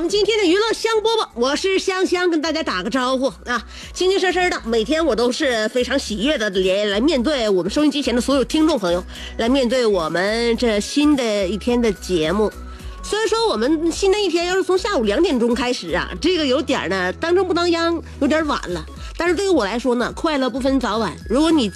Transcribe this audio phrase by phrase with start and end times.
[0.00, 3.62] 我们今天的娱乐香饽饽，我是香香，跟大家打个招呼啊，
[3.92, 9.04] 精精神神的，每天我都是非常喜悦的来来面对我们收音机前的所有听众朋友，
[9.36, 12.50] 来面对我们这新的一天的节目。
[13.02, 18.82] 虽然说我们新的一天要是从下午两点钟开始啊，这个有点呢当正不当央，有点晚了。
[19.18, 21.14] 但是对于我来说呢，快乐不分早晚。
[21.28, 21.70] 如果你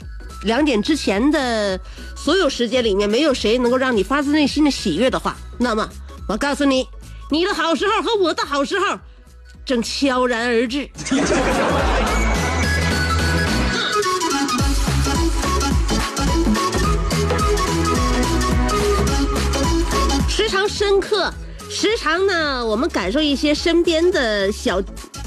[0.45, 1.78] 两点之前的
[2.17, 5.86] 所有时间里面没有谁能够让你发自内心的喜悦的话，那么
[6.27, 6.89] 我告诉你。
[7.30, 8.98] 你的好时候和我的好时候，
[9.64, 10.89] 正悄然而至。
[20.28, 21.33] 时常深刻，
[21.75, 24.80] 时常呢，我们感受一些身边的小。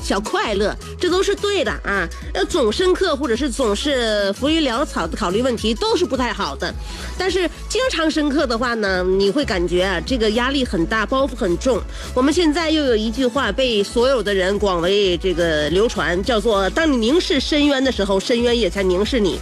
[0.03, 2.07] 小快乐，这都是对的啊！
[2.33, 6.73] 要总深刻，或者是总是浮于潦草的考虑问题，都是不太好的。
[7.17, 11.81] 但是经常深刻的话呢，你会感觉啊，这个压力很大，包袱很重。
[12.13, 19.37] 我们现在又有一句话被所有的人广为这个流传，叫做“当你凝视深渊的时候，深渊也在凝视你”。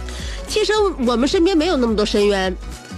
[0.48, 0.72] 其实
[1.06, 2.52] 我们身边没有那么多深渊，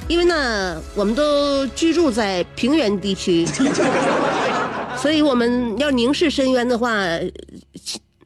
[0.09, 3.47] 因为呢，我们都居住在平原地区。
[4.97, 6.93] 所以我们要凝视深渊的话，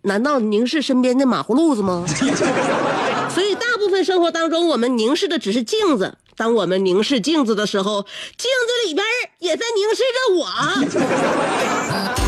[0.03, 2.06] 难道凝视身边的马葫芦子吗？
[3.28, 6.16] 所以大部分生活当中，我们凝视的只是镜子。
[6.34, 8.03] 当我们凝视镜子的时候，
[8.38, 9.04] 镜子里边
[9.41, 10.47] 也在凝视着我。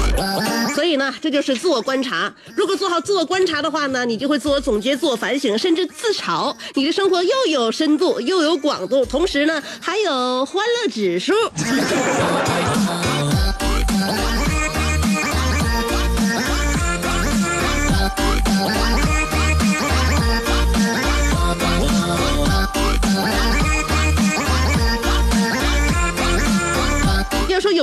[0.75, 2.32] 所以呢，这就是自我观察。
[2.56, 6.54] 如果做好自我观察的话呢，你就会自我总结、自我反省，甚至自嘲。
[6.75, 11.32] 你的生活又有深度，又有广度，同时呢，还有欢乐指数。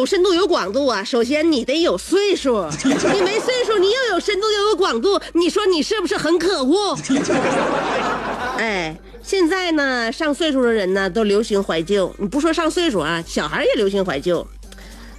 [0.02, 2.68] 有深度有广度啊，首先你得有岁数，
[3.14, 6.98] 你没岁数，你又有深度又有广度，你说你是不是很可恶？
[8.58, 14.46] 哎，现在呢，上岁数的人呢都流行怀旧，你不说上岁数啊，小孩也流行怀旧。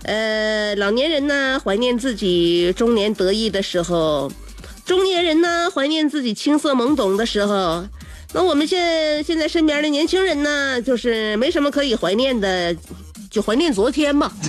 [0.03, 4.33] 呃，老年人呢怀念自己中年得意的时候，
[4.85, 7.85] 中年人呢怀念自己青涩懵懂的时候，
[8.35, 12.75] 那我们现现在身边的年轻人呢，就是没什么可以怀念的。
[13.33, 14.31] 就怀念昨天吧。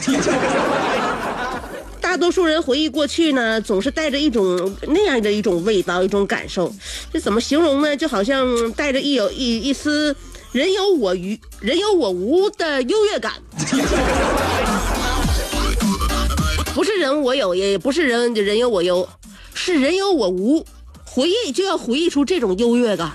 [2.02, 6.72] 大多数人回忆过去呢，总是带着一种那样的一种味道，一种感受。
[7.12, 7.96] 这怎么形容呢？
[7.96, 10.14] 就好像带着一有一一丝
[10.52, 13.34] 人有我于、人有我无的优越感。
[16.76, 19.08] 不是人我有，也不是人人有我优，
[19.54, 20.66] 是人有我无。
[21.06, 23.12] 回忆就要回忆出这种优越感。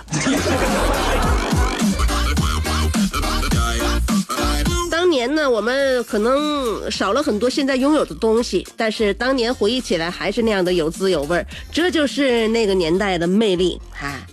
[5.18, 14.24] 年呢，我们可能少了很多现在拥有的东西，但是当年回忆起来还是那样的有滋有味儿这就是那个年代的魅力啊！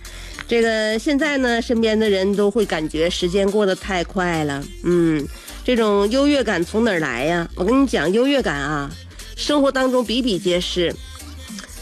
[0.46, 5.26] 这个现在呢，身边的人都会感觉时间过得太快了，嗯，
[5.64, 7.48] 这种优越感从哪儿来呀？
[7.56, 8.88] 我跟你讲，优越感啊，
[9.34, 10.94] 生活当中比比皆是。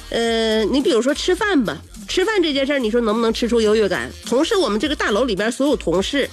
[0.09, 1.77] 呃，你比如说吃饭吧，
[2.09, 4.11] 吃饭这件事儿，你说能不能吃出优越感？
[4.25, 6.31] 同事，我们这个大楼里边所有同事，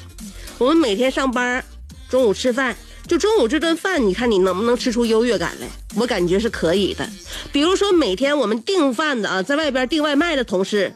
[0.57, 1.62] 我们每天上班。
[2.11, 2.75] 中午吃饭，
[3.07, 5.67] 就中午这顿饭，你看你能不能吃出优越感来？
[5.95, 7.09] 我感觉是可以的。
[7.53, 10.93] 比如说每天我们订饭的啊，在外边订外卖的同事，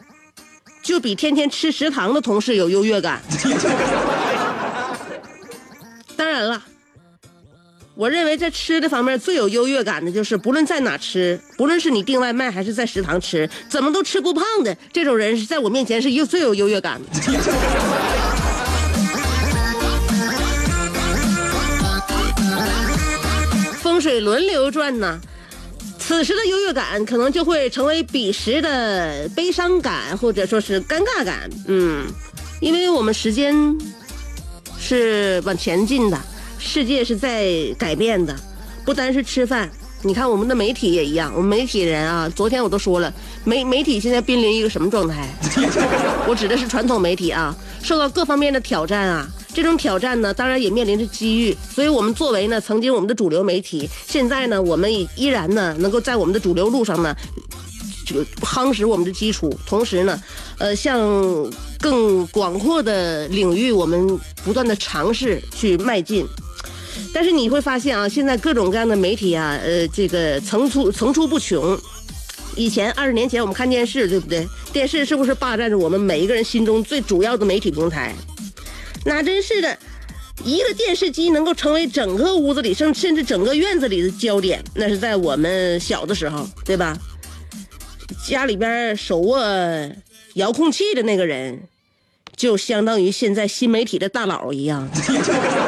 [0.83, 3.21] 就比天天吃食堂的同事有优越感。
[6.17, 6.62] 当然了，
[7.95, 17.07] 我认为在吃的方面最有优越感的就是，不论在哪吃，不论是你订外卖还是在食堂吃，怎么都吃不胖的这种人，是在我面前是有最有优越感的。
[24.06, 25.19] 水轮流转呢。
[25.98, 31.50] 此时的优越感可能就会成为彼时的悲伤感，或者说是尴尬感。
[31.66, 32.06] 嗯，
[32.62, 33.56] 因为我们时间
[34.78, 36.19] 是往前进的，
[36.60, 37.50] 世界是在
[37.80, 38.36] 改变的，
[38.86, 39.68] 不单是吃饭。
[40.04, 43.12] 你看我们的媒体也一样，我们媒体人啊，昨天我都说了，
[43.44, 45.28] 媒媒体现在濒临一个什么状态？
[46.30, 49.28] 我指的是传统媒体啊，受到各方面的挑战啊。
[49.56, 51.56] 这种挑战呢，当然也面临着机遇。
[51.74, 57.16] 所以我们作为呢，曾经我们的主流媒体，现在呢，我们依然呢，能够在我们的主流路上呢，
[58.06, 60.22] 这个夯实我们的基础，同时呢，
[60.57, 61.00] 呃，向
[61.80, 66.28] 更广阔的领域，我们不断的尝试去迈进。
[67.13, 71.80] 但是你会发现啊，现在各种各样的媒体啊，呃，这个层出层出不穷。
[72.57, 74.46] 以前二十年前我们看电视，对不对？
[74.74, 78.13] 电视是不是霸占着我们每一个人心中最主要的媒体平台？
[79.06, 79.78] 那真是的，
[80.44, 86.98] 一个电视机能够成为整个屋子里甚甚至整个院子里的焦点，那是在我们小的时候，对吧？
[88.28, 89.40] 家里边手握
[90.34, 91.62] 遥控器的那个人，
[92.36, 94.90] 就相当于现在新媒体的大佬一样。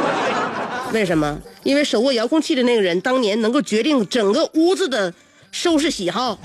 [0.91, 1.39] 为什么？
[1.63, 5.13] 因为手握遥控器的那个人，当年能够决定整个屋子的
[5.51, 6.39] 收拾喜好。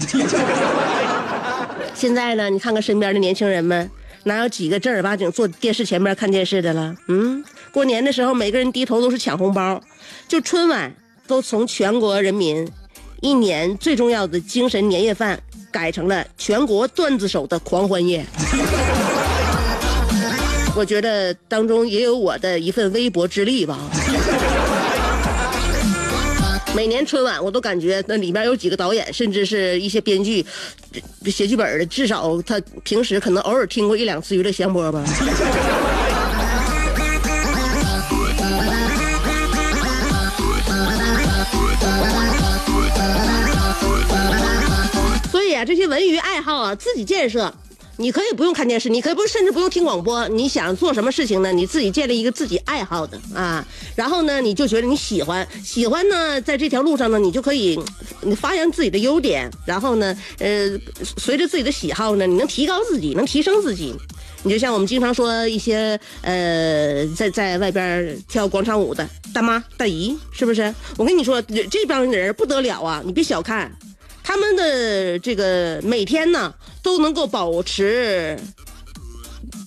[1.95, 3.91] 现在呢，你看看身边的年轻人们。
[4.25, 6.95] 哪有几个正儿八经坐电视前面看电视的了？
[7.09, 9.83] 嗯，过年的时候每个人低头都是抢红包，
[10.29, 10.95] 就春晚
[11.27, 12.69] 都从全国人民
[13.21, 15.41] 一年最重要的精神年夜饭
[15.71, 18.25] 改成了全国段子手的狂欢夜。
[20.75, 23.79] 我觉得当中也有我的一份微薄之力吧。
[26.75, 30.45] 每年春晚，我都感觉那里面有几个导演，甚至是一些编剧
[31.27, 35.05] 写剧本的，至少他平时可能偶尔听过一两次娱乐香波吧。
[45.31, 47.53] 所以啊，这些文娱爱好啊，自己建设。
[48.03, 50.27] 你可以不用看电视，你可以不甚至不用听广播。
[50.27, 51.53] 你想做什么事情呢？
[51.53, 53.65] 你自己建立一个自己爱好的啊，
[53.95, 57.79] 然后呢，你就觉得你喜欢，喜欢呢，在这条路上呢，你就可以
[58.23, 60.69] 你发扬自己的优点，然后呢，呃，
[61.17, 63.95] 随着自己的喜好呢，你能提高自己，能提升自己。
[64.43, 70.75] 你就像我们经常说一些呃，在在外边跳广场舞的大妈大姨，是不是？
[70.99, 71.41] 我跟你说，
[71.71, 73.01] 这帮人不得了啊！
[73.07, 73.71] 你别小看。
[74.23, 78.39] 他们的这个每天呢都能够保持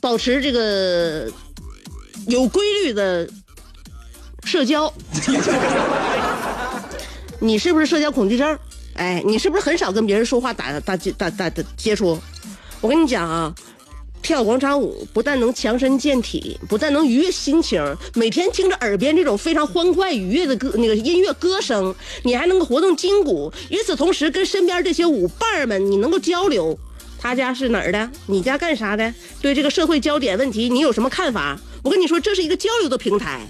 [0.01, 1.29] 保持这个
[2.27, 3.29] 有规律的
[4.43, 4.91] 社交，
[7.39, 8.57] 你是不是社交恐惧症？
[8.95, 12.17] 哎，你是不是很少跟别人说话打打打打的接触？
[12.81, 13.53] 我跟你讲啊。
[14.25, 17.79] 跳广场舞不但能强身健体，不但能愉悦心情，
[18.15, 21.93] 每天听着耳边这种非常欢快愉悦的歌那个音乐歌声，
[22.23, 23.53] 你还能够活动筋骨。
[23.69, 26.75] 与此同时，跟身边这些舞伴们，你能够交流。
[27.19, 28.09] 他家是哪儿的？
[28.25, 29.13] 你家干啥的？
[29.43, 31.55] 对这个社会焦点问题，你有什么看法？
[31.83, 33.47] 我跟你说，这是一个交流的平台。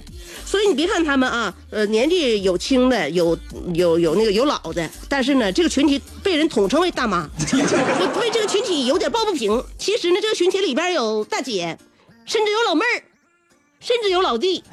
[0.56, 3.38] 所以你别看他们啊，呃，年纪有轻的，有
[3.74, 7.30] 有有那个有老的，但是呢，这个群体被人统称为大妈。
[7.38, 9.62] 我为这个群体有点抱不平。
[9.78, 11.78] 其实呢，这个群体里边有大姐，
[12.26, 13.04] 甚至有老妹儿，
[13.82, 14.64] 甚至有老弟，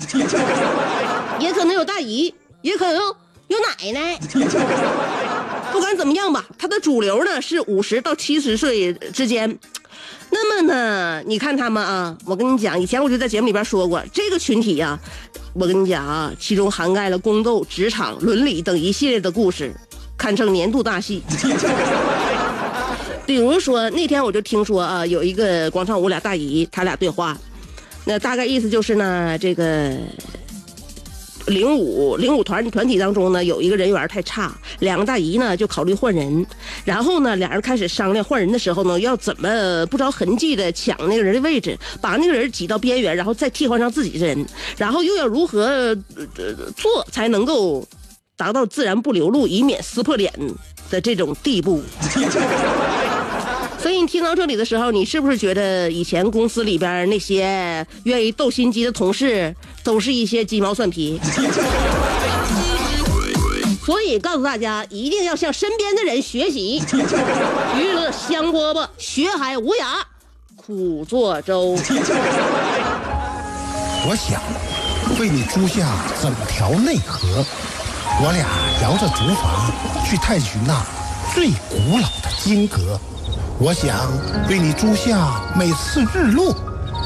[1.40, 3.02] 也可能有大姨，也可能
[3.48, 4.16] 有奶奶。
[5.72, 9.58] 不管怎么样吧，它的主流呢是五十到七十岁之间。
[10.30, 14.98] 那么呢，你看他们啊，我跟你讲，以前我就在节目里边说过，这个群体呀。
[15.54, 19.74] 我跟你讲啊，其中涵盖了宫斗、职场、伦理等一系列的故事，
[20.16, 21.22] 堪称年度大戏。
[23.26, 27.36] 比如说那天我就听说啊，有一个广场舞俩大姨，她俩对话，
[28.06, 29.96] 那大概意思就是呢，这个。
[31.46, 36.46] 零五零五团团体当中呢，有一个人缘太差，两个大姨呢就考虑换人，
[36.84, 44.46] 然后呢，俩人开始商量换人的时候呢，要怎么不着痕迹的抢那个人的位置，把那个人挤到边缘，然后再替换上自己的人，
[44.76, 45.94] 然后又要如何
[46.76, 47.86] 做才能够
[48.36, 50.32] 达到自然不流露，以免撕破脸
[50.90, 51.82] 的这种地步。
[53.82, 61.20] 所以你听到这里的时候，你是不是觉得以前公司里边那些愿意斗心机的同事都是一些鸡毛蒜皮？
[63.84, 66.80] 所以告诉大家，一定要向身边的人学习，
[67.76, 70.00] 娱乐香饽饽，学海无涯
[70.54, 71.76] 苦作舟。
[74.04, 74.40] 我想
[75.18, 77.44] 为你租下整条内河，
[78.22, 78.46] 我俩
[78.80, 80.80] 摇着竹筏去探寻那
[81.34, 82.96] 最古老的金阁。
[83.58, 83.96] 我想
[84.48, 86.54] 为你租下每次日落，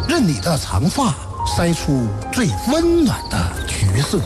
[0.08, 1.14] 任你的长发
[1.46, 3.36] 筛出最温暖的
[3.66, 4.18] 橘色。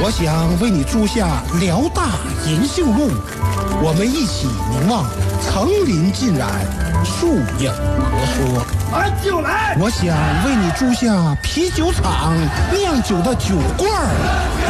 [0.00, 3.10] 我想为你租下辽大银杏路，
[3.82, 5.04] 我们一起凝望
[5.40, 6.50] 层林尽染，
[7.04, 8.62] 树影婆娑。
[8.92, 9.76] 俺就来。
[9.80, 10.14] 我想
[10.44, 12.34] 为你租下啤酒厂
[12.72, 14.10] 酿酒的酒罐儿，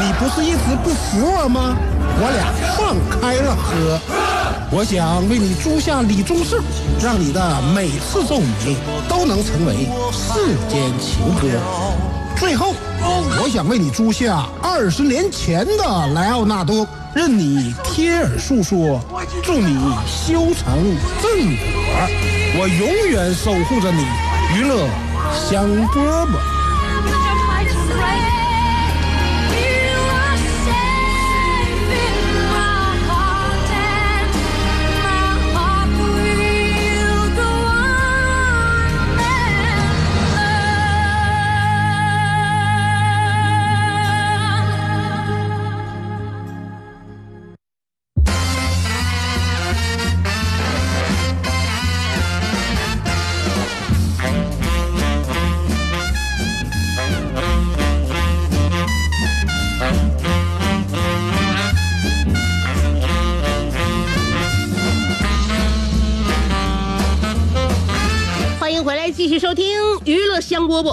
[0.01, 1.75] 你不是一直不服我吗？
[2.21, 3.99] 我俩放开了喝。
[4.71, 6.63] 我想为你租下李宗盛，
[7.03, 8.77] 让你的每次奏鸣
[9.09, 11.49] 都能成为世间情歌。
[12.37, 12.75] 最后，
[13.43, 19.01] 我想为你租下二十年前的莱奥纳多，任你贴耳诉说，
[19.43, 19.75] 祝你
[20.07, 21.65] 修成正果。
[22.61, 24.05] 我永远守护着你，
[24.55, 24.87] 娱乐
[25.33, 26.48] 香饽饽。
[69.39, 69.65] 收听
[70.05, 70.93] 娱乐香饽饽。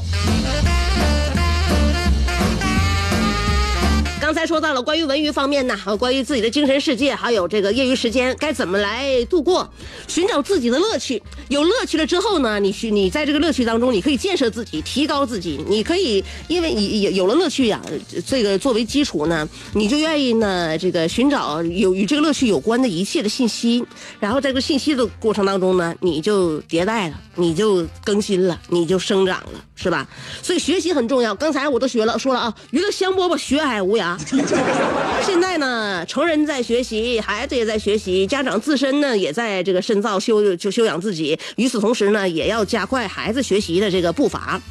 [4.35, 9.65] 刚才说到了关于文娱方面呢，还有关于自己的精神世界，还有这个业余时间该怎么来度过，
[10.09, 11.23] 寻找自己的乐趣。
[11.47, 15.63] 有乐趣了之后呢，你去你在这个乐趣当中，你可以建设自己，提高自己。
[15.69, 17.81] 你可以因为你有有了乐趣呀，
[18.27, 23.85] 这个作为基础呢，你就愿意呢这个寻找有与这个乐趣有关的一切的信息。
[24.19, 30.07] 然后在这个信息的过程当中呢，你就迭代了，你就更新了，你就生长了，是吧？
[30.41, 31.35] 所以学习很重要。
[31.35, 34.17] 刚才我都学了，说了啊，娱乐香饽饽，学海无涯。
[35.21, 41.37] 现在呢，成人在学习，孩子也在学习，家长自身呢也在这个深造修就修养自己。
[41.57, 44.61] 与此同时呢，也要加快孩子学习的这个步伐。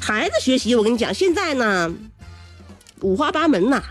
[0.00, 1.94] 孩子学习，我跟你讲，现在呢
[3.00, 3.82] 五花八门呐，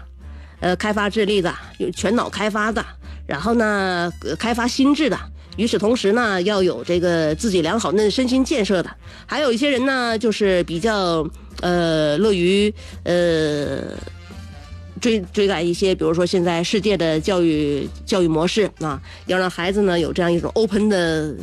[0.59, 2.83] 呃，开发智力的，有全脑开发的，
[3.27, 5.19] 然后呢开发心智的。
[5.57, 8.89] 与此同时呢，要有这个自己良好的身心建设的。
[9.25, 11.27] 还有一些人呢，就是比较
[11.61, 13.81] 呃乐于呃。
[15.01, 21.35] 追追赶一些，比如说现在世界的教育教育模式啊，要让孩子呢有这样一种 open 的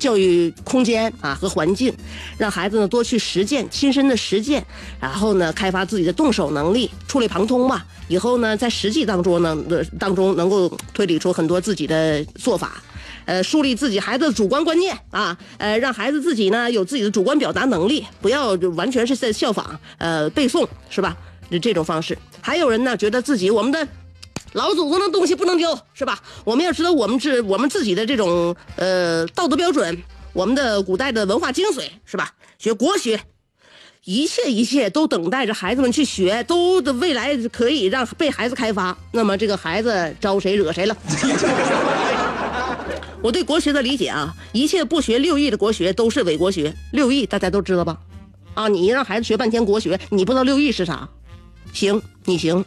[0.00, 1.94] 教育空间啊和环境，
[2.36, 4.64] 让孩子呢多去实践，亲身的实践，
[4.98, 7.82] 然后呢开发自己的动手能力，触类旁通嘛。
[8.08, 9.56] 以后呢在实际当中呢
[9.98, 12.82] 当中能够推理出很多自己的做法，
[13.26, 21.16] 呃，树立自己孩子的主观观念啊，呃，让孩子自己呢有自己的主观表达能力，不要完全是在效仿呃背诵，是吧？
[21.60, 23.84] 这种方式，还有人呢，觉得自己我们的
[24.52, 26.18] 老祖宗的东西不能丢，是吧？
[26.44, 30.02] 我们要知道我们自我们自己的这种呃道德标准，
[30.32, 32.32] 我们的古代的文化精髓，是吧？
[32.58, 33.20] 学国学，
[34.04, 38.96] 一切一切都等待着孩子们去学，都的未来可以让被孩子开发。
[39.12, 40.96] 那么这个孩子招谁惹谁了？
[43.22, 46.74] 我对国学的理解啊，一切不学六艺的国学都是伪国学。
[46.92, 47.98] 六艺大家都知道吧？
[48.54, 51.08] 啊，你让孩子学半天国学，你不知道六艺是啥？
[51.72, 52.64] 行，你行。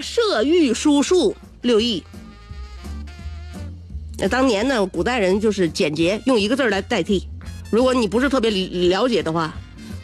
[0.00, 2.02] 射御书数六艺。
[4.18, 7.26] 那当年呢，古代人就是简洁，用一个字来代替。
[7.70, 9.54] 如果你不是特别了解的话，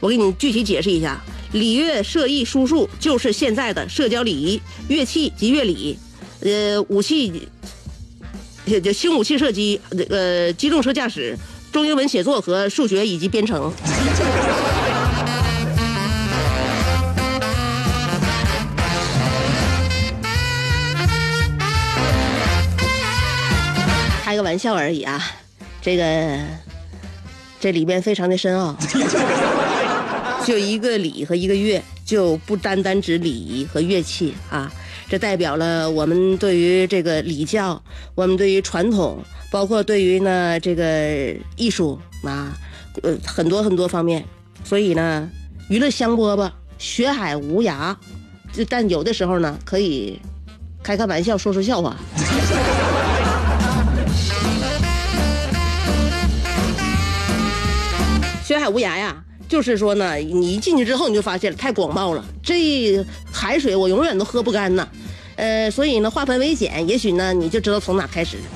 [0.00, 1.20] 我给你具体解释一下：
[1.52, 5.98] 礼乐射艺书数就是现在的社交礼仪，乐器及乐理，
[6.40, 7.48] 呃，武器，
[8.66, 11.36] 就轻武器射击，呃机动车驾驶。
[11.72, 13.70] 中英文写作和数学以及编程。
[24.36, 25.18] 开个玩笑而已啊，
[25.80, 26.38] 这个
[27.58, 28.76] 这里边非常的深奥。
[30.44, 34.70] 就一个礼和一个乐，就不单单指礼仪和乐器啊，
[35.08, 37.82] 这代表了我们对于这个礼教，
[38.14, 39.24] 我们对于传统。
[39.50, 42.54] 包括对于呢这个艺术啊，
[43.02, 44.22] 呃很多很多方面，
[44.64, 45.30] 所以呢
[45.70, 47.96] 娱乐香饽饽学海无涯，
[48.52, 50.20] 就但有的时候呢可以
[50.82, 51.96] 开开玩笑说说笑话。
[58.68, 59.16] 无涯呀，
[59.48, 64.86] 就是说呢，你一进去之后，你就发现了太广袤了，这海水我永远都喝不干呐，
[65.36, 68.36] 呃，所以呢，化繁为简，也许呢，你就知道从哪开始。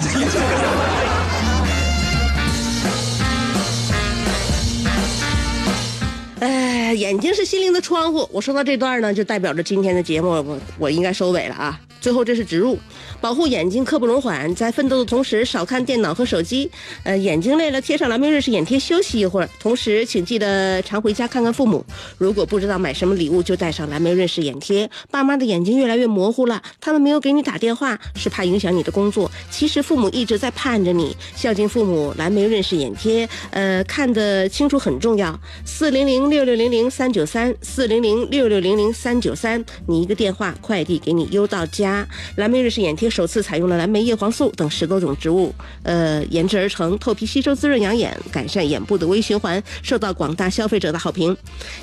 [6.41, 11.79] 哎，眼睛是心灵的窗户，我说到这段呢，就代表着今天的节目，我我应该收尾了啊。
[12.01, 12.79] 最后，这是植入，
[13.21, 14.53] 保护眼睛刻不容缓。
[14.55, 16.71] 在奋斗的同时，少看电脑和手机。
[17.05, 19.49] 呃，眼睛累了，贴上蓝莓瑞士眼贴休息一会儿。
[19.61, 21.85] 同时，请记得常回家看看父母。
[22.17, 24.91] 如果不知道买什么礼物，就带上蓝莓瑞士眼贴。
[25.11, 29.31] 爸妈的眼睛越来越模糊了，他们没有给你打电话，是怕影响你的工作。
[29.51, 31.15] 其实父母一直在盼着你。
[31.37, 35.39] 孝敬父母，蓝莓瑞士眼贴，呃，看得清楚很重要。
[35.67, 41.90] 四零零六六零零三九三，四零零六六零零三九三，你一个电话，快递给你邮到家
[42.37, 51.37] 蓝莓瑞士眼贴首次采用了蓝莓叶黄素等十多种植物，呃，研制而成，透皮吸收，滋润养眼，改善眼部的微循环，受到广大消费者的好评。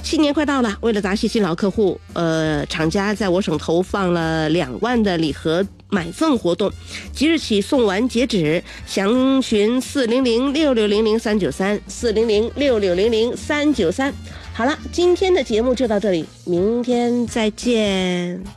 [0.04, 6.72] 新年快到了，为了答谢新老客户，呃，厂家在我省投放了两万的礼盒买赠活动，
[7.14, 14.14] 即日起送完截止，详询四零零六六零零三九三，四零零六六零零三九三。
[14.54, 18.57] 好了，今天的节目就到这里，明天再见。